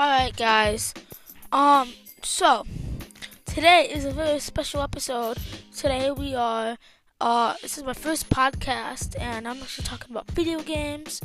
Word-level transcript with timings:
Alright, 0.00 0.34
guys. 0.34 0.94
Um, 1.52 1.92
so, 2.22 2.64
today 3.44 3.86
is 3.92 4.06
a 4.06 4.12
very 4.12 4.40
special 4.40 4.80
episode. 4.80 5.36
Today 5.76 6.10
we 6.10 6.34
are, 6.34 6.78
uh, 7.20 7.54
this 7.60 7.76
is 7.76 7.84
my 7.84 7.92
first 7.92 8.30
podcast, 8.30 9.14
and 9.20 9.46
I'm 9.46 9.58
actually 9.58 9.84
talking 9.84 10.10
about 10.10 10.30
video 10.30 10.60
games, 10.62 11.20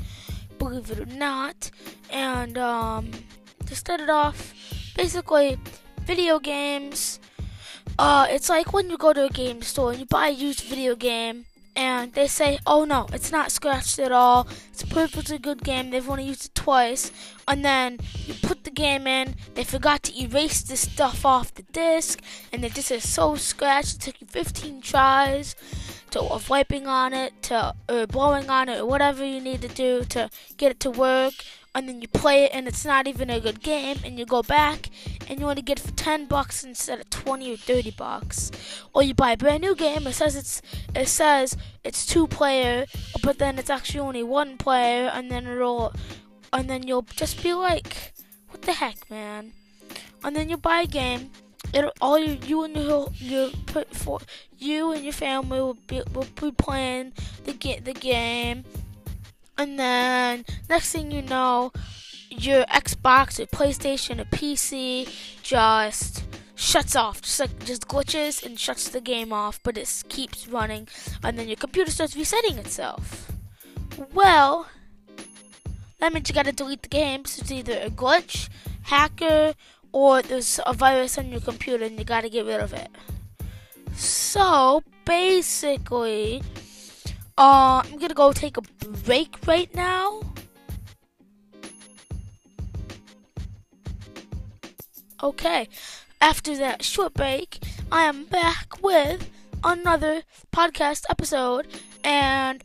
believe 0.58 0.92
it 0.92 1.00
or 1.00 1.06
not. 1.06 1.72
And, 2.10 2.58
um, 2.58 3.12
to 3.66 3.76
start 3.78 4.02
it 4.02 4.10
off, 4.10 4.54
basically, 4.98 5.57
video 6.02 6.38
games, 6.39 7.21
uh, 7.98 8.28
it's 8.30 8.50
like 8.50 8.73
when 8.73 8.89
you 8.89 8.98
go 8.98 9.14
to 9.14 9.23
a 9.23 9.30
game 9.30 9.62
store 9.62 9.92
and 9.92 10.02
you 10.02 10.05
buy 10.05 10.28
a 10.28 10.32
used 10.32 10.66
video 10.66 10.98
game, 10.98 11.46
and 11.76 12.14
they 12.14 12.28
say, 12.28 12.60
oh 12.66 12.86
no, 12.86 13.08
it's 13.12 13.32
not 13.32 13.52
scratched 13.52 14.00
at 14.00 14.12
all. 14.12 14.48
It's 14.72 14.84
a 14.84 14.88
perfectly 14.88 15.38
good 15.38 15.63
game. 15.63 15.90
They've 15.90 16.09
only 16.09 16.23
used 16.23 16.45
it 16.45 16.55
twice. 16.55 17.12
And 17.48 17.63
then 17.63 18.00
you 18.26 18.34
put 18.34 18.63
the 18.63 18.72
game 18.72 19.08
in, 19.08 19.36
they 19.54 19.63
forgot 19.63 20.03
to 20.03 20.22
erase 20.22 20.62
the 20.62 20.77
stuff 20.77 21.26
off 21.26 21.53
the 21.53 21.64
disc, 21.64 22.22
and 22.52 22.64
the 22.64 22.70
disc 22.70 22.91
is 22.91 23.08
so 23.08 23.36
scratched. 23.36 23.95
It 23.95 24.02
took 24.02 24.22
you 24.22 24.27
15 24.27 24.81
tries 24.81 25.55
to 26.12 26.22
of 26.22 26.50
wiping 26.50 26.88
on 26.88 27.14
it, 27.14 27.34
to 27.44 27.76
or 27.89 28.08
blowing 28.08 28.50
on 28.50 28.70
it, 28.70 28.80
or 28.80 28.86
whatever 28.86 29.26
you 29.26 29.42
need 29.42 29.62
to 29.62 29.67
do 29.67 30.03
to 30.05 30.30
get 30.58 30.72
it 30.72 30.80
to 30.81 30.92
work. 30.92 31.34
And 31.76 31.88
then 31.88 32.02
you 32.02 32.08
play 32.08 32.46
it, 32.46 32.52
and 32.54 32.68
it's 32.68 32.86
not 32.86 33.06
even 33.06 33.30
a 33.30 33.40
good 33.40 33.62
game. 33.62 33.98
And 34.04 34.18
you 34.18 34.26
go 34.26 34.42
back, 34.42 34.90
and 35.28 35.40
you 35.40 35.46
want 35.46 35.60
to 35.60 35.64
get 35.64 35.78
it 35.78 35.84
for 35.86 35.92
10 35.92 36.26
bucks 36.26 36.64
instead 36.64 37.00
of 37.00 37.10
20 37.10 37.54
or 37.54 37.58
30 37.58 37.92
bucks. 37.92 38.50
Or 38.94 39.04
you 39.04 39.14
buy 39.14 39.34
a 39.34 39.38
brand 39.38 39.62
new 39.62 39.76
game. 39.76 40.08
It 40.08 40.14
says 40.14 40.36
it's 40.36 40.62
it 40.96 41.08
says 41.08 41.58
it's 41.84 42.06
two 42.06 42.28
player, 42.28 42.86
but 43.22 43.38
then 43.38 43.60
it's 43.60 43.70
actually 43.70 44.00
only 44.00 44.24
one 44.24 44.58
player, 44.58 45.12
and 45.14 45.30
then 45.30 45.46
it'll 45.46 45.94
and 46.54 46.70
then 46.70 46.88
you'll 46.88 47.06
just 47.16 47.44
be 47.44 47.54
like, 47.54 48.14
what 48.50 48.62
the 48.62 48.72
heck, 48.72 49.10
man? 49.12 49.52
And 50.23 50.36
then 50.36 50.50
you 50.50 50.58
buy 50.58 50.82
a 50.82 50.88
game. 50.88 51.30
It'll 51.73 51.92
all 52.00 52.17
you, 52.17 52.38
you 52.45 52.64
and 52.64 52.76
your 52.76 53.10
your 53.16 53.50
put 53.66 53.94
for 53.94 54.22
you 54.58 54.92
and 54.92 55.04
your 55.04 55.14
family 55.14 55.60
will 55.60 55.78
be 55.88 56.02
will 56.14 56.28
be 56.39 56.52
playing 56.52 57.14
the 57.44 57.54
get 57.54 57.86
the 57.86 57.94
game, 57.94 58.64
and 59.58 59.80
then 59.80 60.45
next 60.70 60.92
thing 60.92 61.11
you 61.11 61.22
know, 61.22 61.72
your 62.30 62.66
Xbox 62.66 63.39
or 63.39 63.45
PlayStation 63.45 64.20
or 64.20 64.25
PC 64.25 65.09
just 65.42 66.23
shuts 66.56 66.95
off, 66.95 67.22
just 67.22 67.39
like 67.39 67.66
just 67.66 67.88
glitches 67.88 68.45
and 68.45 68.59
shuts 68.59 68.89
the 68.89 69.02
game 69.02 69.31
off, 69.31 69.59
but 69.64 69.78
it 69.78 70.03
keeps 70.09 70.48
running, 70.48 70.88
and 71.23 71.38
then 71.38 71.48
your 71.48 71.58
computer 71.58 71.92
starts 71.92 72.16
resetting 72.16 72.58
itself. 72.58 73.31
Well, 74.14 74.67
that 76.00 76.14
means 76.14 76.30
you 76.30 76.36
gotta 76.36 76.52
delete 76.52 76.83
the 76.83 76.89
game. 76.89 77.26
So 77.26 77.42
it's 77.42 77.52
either 77.52 77.80
a 77.80 77.89
glitch, 77.89 78.50
hacker, 78.83 79.53
or 79.92 80.22
there's 80.22 80.59
a 80.66 80.73
virus 80.73 81.17
on 81.17 81.31
your 81.31 81.42
computer 81.42 81.86
and 81.86 81.98
you 81.98 82.06
gotta 82.06 82.30
get 82.30 82.45
rid 82.45 82.59
of 82.59 82.73
it. 82.73 82.89
So 83.95 84.83
basically, 85.06 86.44
uh, 87.38 87.81
I'm 87.83 87.97
gonna 87.97 88.14
go 88.14 88.31
take 88.31 88.58
a 88.58 88.61
break 88.61 89.36
right 89.47 89.73
now. 89.75 90.22
Okay, 95.22 95.67
after 96.22 96.55
that 96.58 96.83
short 96.83 97.14
break, 97.14 97.59
I 97.92 98.03
am 98.03 98.25
back 98.25 98.81
with 98.81 99.30
another 99.64 100.23
podcast 100.52 101.03
episode, 101.09 101.67
and 102.03 102.64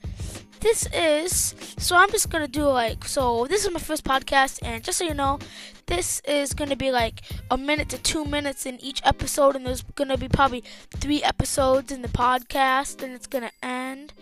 this 0.61 0.87
is 0.93 1.55
so 1.79 1.97
I'm 1.97 2.11
just 2.11 2.29
gonna 2.29 2.47
do 2.47 2.65
like 2.65 3.07
so 3.07 3.47
this 3.49 3.65
is 3.65 3.73
my 3.73 3.81
first 3.81 4.05
podcast 4.05 4.59
and 4.63 4.85
just 4.85 4.99
so 4.99 5.05
you 5.05 5.15
know 5.15 5.39
this 5.87 6.21
is 6.29 6.53
gonna 6.53 6.77
be 6.77 6.91
like 6.91 7.23
a 7.51 7.57
minute 7.57 7.89
to 7.89 7.99
two 7.99 8.27
minutes 8.27 8.67
in 8.67 8.79
each 8.81 9.01
episode 9.05 9.57
and 9.57 9.67
there's 9.67 9.83
gonna 9.95 10.19
be 10.19 10.29
probably 10.29 10.63
three 10.97 11.23
episodes 11.23 11.91
in 11.91 12.03
the 12.03 12.09
podcast 12.09 13.03
and 13.03 13.15
it's 13.15 13.27
gonna 13.27 13.51
end 13.63 14.13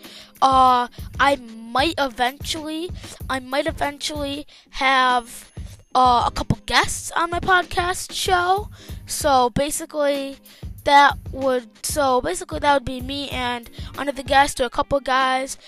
uh 0.43 0.89
I 1.19 1.37
might 1.37 1.95
eventually 1.99 2.91
I 3.29 3.41
might 3.41 3.67
eventually 3.67 4.47
have 4.71 5.51
uh, 5.95 6.25
a 6.27 6.31
couple 6.31 6.59
guests 6.67 7.11
on 7.17 7.31
my 7.31 7.41
podcast 7.41 8.13
show 8.13 8.69
so 9.07 9.51
basically 9.51 10.37
that 10.85 11.19
would 11.33 11.85
so 11.85 12.21
basically 12.21 12.61
that 12.61 12.75
would 12.75 12.85
be 12.85 13.01
me 13.01 13.29
and 13.31 13.69
another 13.99 14.23
guest 14.23 14.61
or 14.61 14.65
a 14.65 14.71
couple 14.71 15.01
guys 15.01 15.59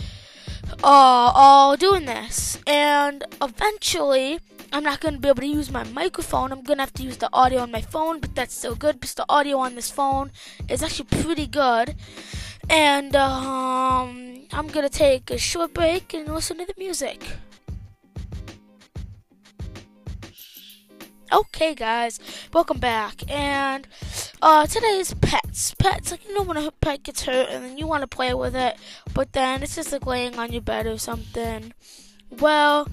uh, 0.83 1.33
all 1.35 1.77
doing 1.77 2.05
this. 2.07 2.59
And 2.67 3.25
eventually, 3.43 4.41
I'm 4.73 4.83
not 4.83 5.01
to 5.15 5.21
be 5.21 5.29
able 5.29 5.41
to 5.41 5.47
use 5.47 5.71
my 5.71 5.85
microphone. 5.85 6.53
I'm 6.53 6.63
to 6.79 6.83
have 6.83 6.93
to 6.95 7.03
use 7.03 7.17
the 7.17 7.29
audio 7.33 7.61
on 7.61 7.71
my 7.71 7.81
phone, 7.81 8.21
but 8.21 8.35
that's 8.35 8.55
still 8.55 8.75
good 8.75 9.01
because 9.01 9.15
the 9.15 9.27
audio 9.29 9.59
on 9.59 9.75
this 9.75 9.91
phone 9.91 10.31
is 10.69 10.83
actually 10.83 11.07
pretty 11.23 11.47
good. 11.47 11.97
And 12.69 13.17
um, 13.17 14.30
I'm 14.53 14.67
going 14.67 14.89
to 14.89 14.93
take 14.93 15.31
a 15.31 15.39
short 15.39 15.73
break 15.73 16.13
and 16.13 16.33
listen 16.33 16.59
to 16.59 16.67
the 16.67 16.75
music. 16.77 17.25
Okay, 21.33 21.77
guys, 21.77 22.19
welcome 22.53 22.79
back. 22.79 23.23
And 23.31 23.87
uh, 24.43 24.67
today's 24.67 25.15
pets. 25.15 25.75
Pets, 25.79 26.11
like 26.11 26.27
you 26.27 26.35
know 26.35 26.43
when 26.43 26.57
a 26.57 26.73
pet 26.73 27.05
gets 27.05 27.23
hurt 27.23 27.49
and 27.51 27.65
then 27.65 27.79
you 27.79 27.87
want 27.87 28.01
to 28.03 28.09
play 28.09 28.35
with 28.35 28.57
it, 28.57 28.77
but 29.15 29.33
then 29.33 29.63
it's 29.63 29.77
just 29.77 29.93
like 29.93 30.07
laying 30.07 30.37
on 30.39 30.53
your 30.53 30.63
bed 30.63 30.87
or 30.87 30.99
something. 30.99 31.73
Well, 32.31 32.89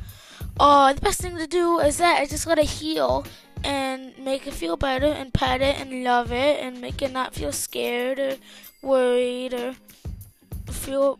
uh, 0.59 0.93
the 0.93 1.01
best 1.01 1.21
thing 1.21 1.37
to 1.37 1.47
do 1.47 1.79
is 1.79 1.97
that 1.97 2.21
is 2.21 2.29
just 2.29 2.45
let 2.45 2.59
it 2.59 2.65
heal 2.65 3.25
and 3.63 4.13
make 4.19 4.45
it 4.45 4.53
feel 4.53 4.77
better 4.77 5.07
and 5.07 5.33
pet 5.33 5.61
it 5.61 5.79
and 5.79 6.03
love 6.03 6.31
it 6.31 6.61
and 6.61 6.79
make 6.79 7.01
it 7.01 7.11
not 7.11 7.33
feel 7.33 7.51
scared 7.51 8.19
or 8.19 8.35
worried 8.83 9.55
or 9.55 9.75
feel 10.71 11.19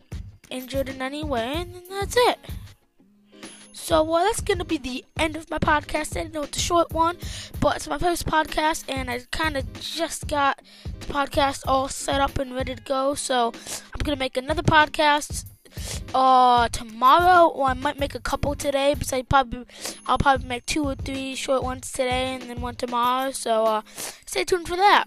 injured 0.50 0.90
in 0.90 1.02
any 1.02 1.24
way, 1.24 1.54
and 1.56 1.74
then 1.74 1.84
that's 1.90 2.16
it. 2.18 2.40
So 3.74 4.04
well, 4.04 4.26
that's 4.26 4.42
gonna 4.42 4.66
be 4.66 4.78
the 4.78 5.06
end 5.18 5.36
of 5.38 5.50
my 5.50 5.60
podcast. 5.60 6.20
I 6.20 6.24
know 6.28 6.44
it's 6.44 6.58
a 6.58 6.62
short 6.62 6.92
one, 6.92 7.18
but 7.62 7.78
it's 7.78 7.88
my 7.88 7.98
first 7.98 8.26
podcast, 8.26 8.84
and 8.90 9.10
I 9.10 9.22
kind 9.32 9.56
of 9.56 9.72
just 9.80 10.28
got 10.28 10.62
the 11.00 11.06
podcast 11.14 11.64
all 11.68 11.88
set 11.88 12.20
up 12.20 12.38
and 12.38 12.54
ready 12.54 12.76
to 12.76 12.82
go. 12.84 13.16
So 13.16 13.54
I'm 13.94 14.00
gonna 14.04 14.18
make 14.18 14.36
another 14.36 14.64
podcast 14.64 15.46
uh 16.14 16.68
tomorrow, 16.70 17.48
or 17.48 17.68
I 17.68 17.74
might 17.74 18.00
make 18.00 18.16
a 18.16 18.20
couple 18.20 18.56
today. 18.56 18.94
Because 18.94 19.14
I 19.14 19.22
probably 19.22 19.66
I'll 20.06 20.18
probably 20.18 20.48
make 20.48 20.66
two 20.66 20.84
or 20.84 20.96
three 20.96 21.36
short 21.36 21.64
ones 21.64 21.90
today, 21.92 22.36
and 22.36 22.44
then 22.50 22.60
one 22.60 22.76
tomorrow. 22.76 23.32
So 23.32 23.64
uh, 23.64 23.82
stay 24.26 24.44
tuned 24.44 24.68
for 24.68 24.76
that. 24.76 25.06